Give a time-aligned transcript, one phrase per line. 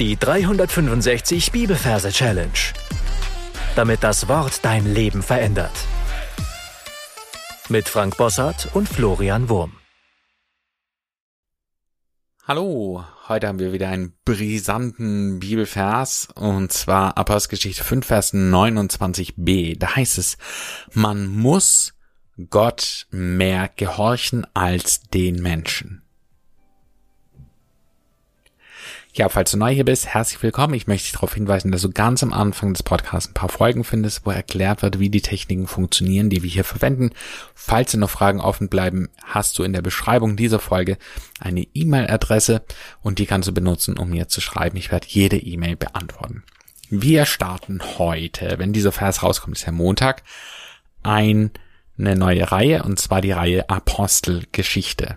[0.00, 2.50] Die 365 Bibelverse Challenge.
[3.76, 5.70] Damit das Wort dein Leben verändert.
[7.68, 9.74] Mit Frank Bossart und Florian Wurm.
[12.42, 19.78] Hallo, heute haben wir wieder einen brisanten Bibelvers und zwar Apostelgeschichte 5 Vers 29b.
[19.78, 20.38] Da heißt es,
[20.92, 21.94] man muss
[22.50, 26.03] Gott mehr gehorchen als den Menschen.
[29.16, 30.74] Ja, falls du neu hier bist, herzlich willkommen.
[30.74, 33.84] Ich möchte dich darauf hinweisen, dass du ganz am Anfang des Podcasts ein paar Folgen
[33.84, 37.10] findest, wo erklärt wird, wie die Techniken funktionieren, die wir hier verwenden.
[37.54, 40.98] Falls dir noch Fragen offen bleiben, hast du in der Beschreibung dieser Folge
[41.38, 42.64] eine E-Mail-Adresse
[43.02, 44.76] und die kannst du benutzen, um mir zu schreiben.
[44.78, 46.42] Ich werde jede E-Mail beantworten.
[46.90, 50.24] Wir starten heute, wenn dieser Vers rauskommt, ist ja Montag,
[51.04, 51.52] eine
[51.96, 55.14] neue Reihe und zwar die Reihe Apostelgeschichte.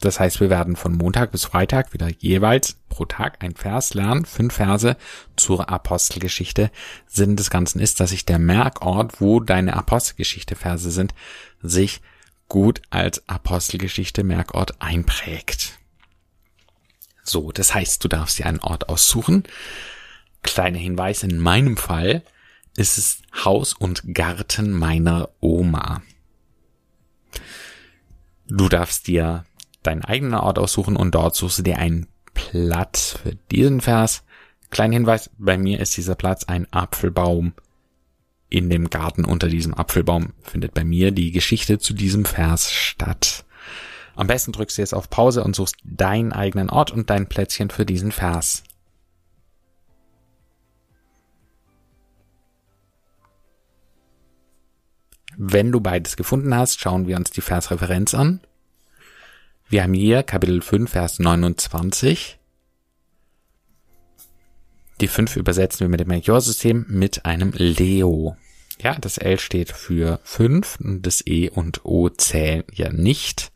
[0.00, 4.24] Das heißt, wir werden von Montag bis Freitag wieder jeweils pro Tag ein Vers lernen.
[4.24, 4.96] Fünf Verse
[5.36, 6.70] zur Apostelgeschichte.
[7.06, 11.14] Sinn des Ganzen ist, dass sich der Merkort, wo deine Apostelgeschichte Verse sind,
[11.62, 12.00] sich
[12.48, 15.78] gut als Apostelgeschichte Merkort einprägt.
[17.24, 19.42] So, das heißt, du darfst dir einen Ort aussuchen.
[20.42, 22.22] Kleiner Hinweis, in meinem Fall
[22.76, 26.02] ist es Haus und Garten meiner Oma.
[28.46, 29.44] Du darfst dir
[29.88, 34.22] deinen eigenen Ort aussuchen und dort suchst du dir einen Platz für diesen Vers.
[34.70, 37.54] Kleiner Hinweis, bei mir ist dieser Platz ein Apfelbaum.
[38.50, 43.44] In dem Garten unter diesem Apfelbaum findet bei mir die Geschichte zu diesem Vers statt.
[44.14, 47.70] Am besten drückst du jetzt auf Pause und suchst deinen eigenen Ort und dein Plätzchen
[47.70, 48.64] für diesen Vers.
[55.36, 58.40] Wenn du beides gefunden hast, schauen wir uns die Versreferenz an.
[59.70, 62.38] Wir haben hier Kapitel 5, Vers 29.
[65.02, 68.38] Die 5 übersetzen wir mit dem Melchior-System mit einem Leo.
[68.80, 73.52] Ja, das L steht für 5 und das E und O zählen ja nicht.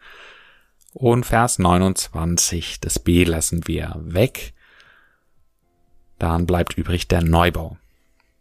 [0.92, 4.52] Und Vers 29, das B lassen wir weg.
[6.18, 7.78] Dann bleibt übrig der Neubau.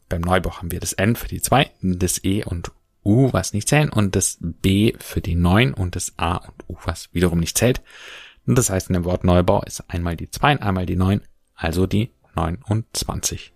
[0.10, 3.68] Beim Neubau haben wir das N für die 2, das E und U, was nicht
[3.68, 7.58] zählen, und das B für die 9 und das A und U, was wiederum nicht
[7.58, 7.82] zählt.
[8.46, 11.22] Und das heißt, in dem Wort Neubau ist einmal die 2 und einmal die 9,
[11.56, 13.54] also die 29.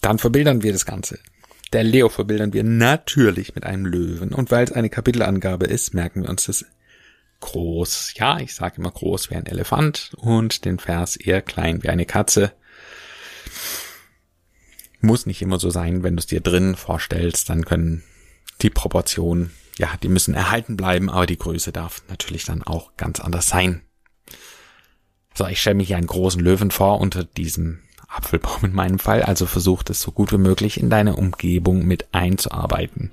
[0.00, 1.18] Dann verbildern wir das Ganze.
[1.72, 4.32] Der Leo verbildern wir natürlich mit einem Löwen.
[4.32, 6.64] Und weil es eine Kapitelangabe ist, merken wir uns das
[7.40, 8.14] groß.
[8.16, 12.06] Ja, ich sage immer groß wie ein Elefant und den Vers eher klein wie eine
[12.06, 12.52] Katze.
[15.00, 18.02] Muss nicht immer so sein, wenn du es dir drin vorstellst, dann können
[18.62, 23.20] die Proportionen, ja, die müssen erhalten bleiben, aber die Größe darf natürlich dann auch ganz
[23.20, 23.82] anders sein.
[25.34, 29.22] So, ich stelle mir hier einen großen Löwen vor unter diesem Apfelbaum in meinem Fall,
[29.22, 33.12] also versucht es so gut wie möglich in deine Umgebung mit einzuarbeiten.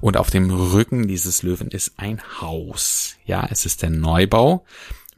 [0.00, 3.16] Und auf dem Rücken dieses Löwen ist ein Haus.
[3.26, 4.64] Ja, es ist der Neubau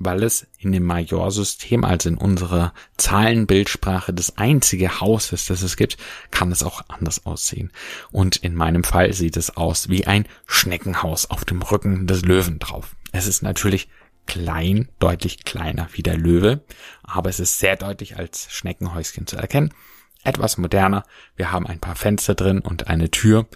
[0.01, 5.77] weil es in dem Majorsystem, also in unserer Zahlenbildsprache, das einzige Haus ist, das es
[5.77, 5.99] gibt,
[6.31, 7.71] kann es auch anders aussehen.
[8.11, 12.59] Und in meinem Fall sieht es aus wie ein Schneckenhaus auf dem Rücken des Löwen
[12.59, 12.97] drauf.
[13.13, 13.89] Es ist natürlich
[14.27, 16.65] klein, deutlich kleiner wie der Löwe,
[17.03, 19.75] aber es ist sehr deutlich als Schneckenhäuschen zu erkennen.
[20.25, 21.05] Etwas moderner.
[21.37, 23.47] Wir haben ein paar Fenster drin und eine Tür.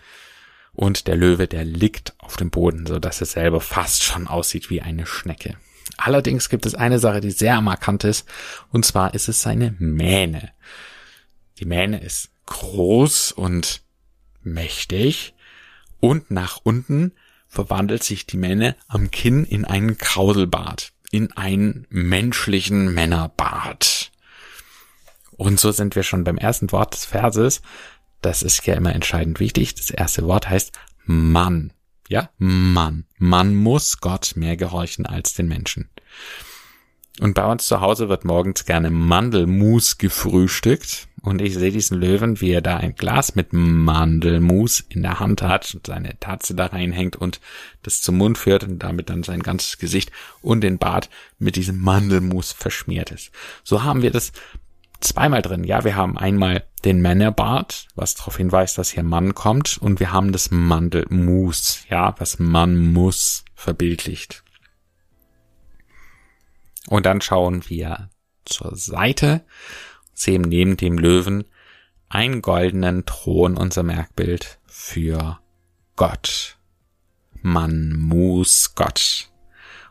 [0.74, 4.68] Und der Löwe, der liegt auf dem Boden, so dass es selber fast schon aussieht
[4.68, 5.56] wie eine Schnecke.
[5.96, 8.28] Allerdings gibt es eine Sache, die sehr markant ist,
[8.70, 10.52] und zwar ist es seine Mähne.
[11.58, 13.82] Die Mähne ist groß und
[14.42, 15.34] mächtig
[16.00, 17.12] und nach unten
[17.48, 24.10] verwandelt sich die Mähne am Kinn in einen Krauselbart, in einen menschlichen Männerbart.
[25.36, 27.62] Und so sind wir schon beim ersten Wort des Verses.
[28.20, 29.74] Das ist ja immer entscheidend wichtig.
[29.74, 30.72] Das erste Wort heißt
[31.04, 31.72] Mann.
[32.08, 33.04] Ja, Mann.
[33.18, 35.88] Man muss Gott mehr gehorchen als den Menschen.
[37.20, 41.08] Und bei uns zu Hause wird morgens gerne Mandelmus gefrühstückt.
[41.22, 45.40] Und ich sehe diesen Löwen, wie er da ein Glas mit Mandelmus in der Hand
[45.40, 47.40] hat und seine Tatze da reinhängt und
[47.82, 50.10] das zum Mund führt und damit dann sein ganzes Gesicht
[50.42, 51.08] und den Bart
[51.38, 53.30] mit diesem Mandelmus verschmiert ist.
[53.62, 54.32] So haben wir das
[55.04, 55.64] zweimal drin.
[55.64, 60.12] Ja, wir haben einmal den Männerbart, was darauf hinweist, dass hier Mann kommt, und wir
[60.12, 64.42] haben das Mandelmus, ja, was man muss verbildlicht.
[66.88, 68.10] Und dann schauen wir
[68.44, 69.44] zur Seite,
[70.12, 71.44] sehen neben dem Löwen
[72.08, 75.40] einen goldenen Thron, unser Merkbild für
[75.96, 76.58] Gott.
[77.40, 79.30] Man muss Gott.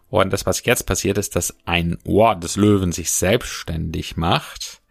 [0.10, 4.83] Und das, was jetzt passiert, ist, dass ein Ohr des Löwen sich selbstständig macht.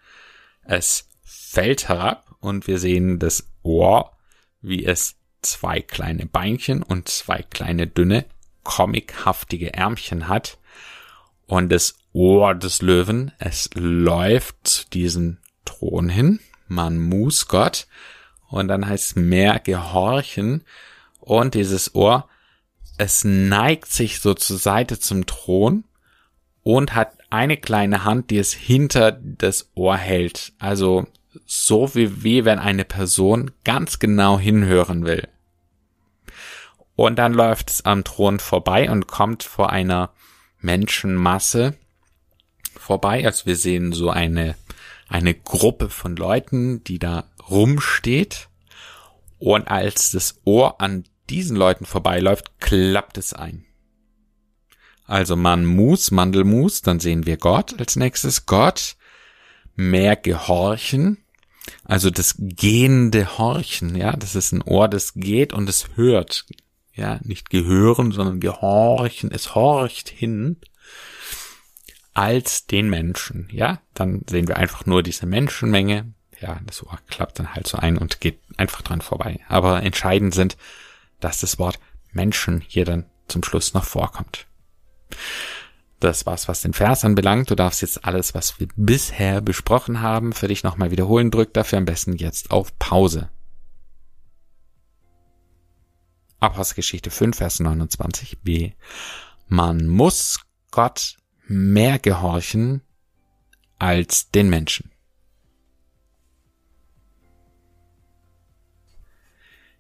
[0.64, 4.16] Es fällt herab und wir sehen das Ohr,
[4.60, 8.24] wie es zwei kleine Beinchen und zwei kleine dünne,
[8.62, 10.58] comichaftige Ärmchen hat.
[11.46, 16.40] Und das Ohr des Löwen, es läuft zu diesem Thron hin.
[16.68, 17.86] Man muss Gott.
[18.48, 20.64] Und dann heißt es mehr gehorchen.
[21.20, 22.28] Und dieses Ohr
[22.98, 25.84] es neigt sich so zur Seite zum Thron
[26.62, 30.52] und hat eine kleine Hand, die es hinter das Ohr hält.
[30.58, 31.06] Also
[31.46, 35.28] so wie, wie wenn eine Person ganz genau hinhören will.
[36.94, 40.10] Und dann läuft es am Thron vorbei und kommt vor einer
[40.60, 41.74] Menschenmasse
[42.76, 43.24] vorbei.
[43.24, 44.54] Also wir sehen so eine,
[45.08, 48.48] eine Gruppe von Leuten, die da rumsteht.
[49.38, 53.64] Und als das Ohr an diesen Leuten vorbeiläuft, klappt es ein.
[55.12, 58.46] Also man muss, Mandelmus, dann sehen wir Gott als nächstes.
[58.46, 58.96] Gott,
[59.76, 61.18] mehr gehorchen,
[61.84, 66.46] also das gehende Horchen, ja, das ist ein Ohr, das geht und es hört.
[66.94, 70.56] Ja, nicht gehören, sondern gehorchen, es horcht hin
[72.14, 73.80] als den Menschen, ja.
[73.94, 76.12] Dann sehen wir einfach nur diese Menschenmenge.
[76.40, 79.40] Ja, das Ohr klappt dann halt so ein und geht einfach dran vorbei.
[79.48, 80.56] Aber entscheidend sind
[81.22, 81.78] dass das Wort
[82.12, 84.46] Menschen hier dann zum Schluss noch vorkommt.
[86.02, 87.48] Das war's, was den Vers anbelangt.
[87.48, 91.30] Du darfst jetzt alles, was wir bisher besprochen haben, für dich nochmal wiederholen.
[91.30, 93.30] Drück dafür am besten jetzt auf Pause.
[96.40, 98.72] Apostelgeschichte 5, Vers 29b.
[99.46, 100.40] Man muss
[100.72, 102.82] Gott mehr gehorchen
[103.78, 104.90] als den Menschen.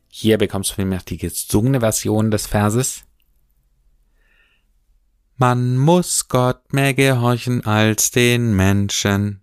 [0.06, 3.02] Hier bekommst du vielmehr die gesungene Version des Verses.
[5.42, 9.42] Man muss Gott mehr gehorchen als den Menschen.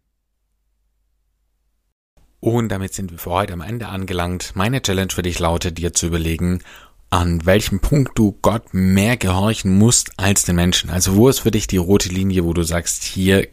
[2.40, 4.54] Und damit sind wir für heute am Ende angelangt.
[4.56, 6.64] Meine Challenge für dich lautet, dir zu überlegen,
[7.10, 10.90] an welchem Punkt du Gott mehr gehorchen musst als den Menschen.
[10.90, 13.50] Also wo ist für dich die rote Linie, wo du sagst, hier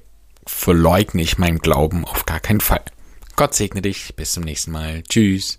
[0.46, 2.84] verleugne ich meinen Glauben auf gar keinen Fall.
[3.34, 4.14] Gott segne dich.
[4.14, 5.02] Bis zum nächsten Mal.
[5.02, 5.58] Tschüss.